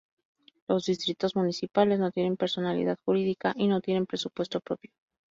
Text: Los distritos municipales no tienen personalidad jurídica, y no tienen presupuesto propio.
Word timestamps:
Los 0.67 0.85
distritos 0.85 1.35
municipales 1.35 1.99
no 1.99 2.09
tienen 2.09 2.35
personalidad 2.35 2.97
jurídica, 3.05 3.53
y 3.55 3.67
no 3.67 3.81
tienen 3.81 4.07
presupuesto 4.07 4.59
propio. 4.59 4.89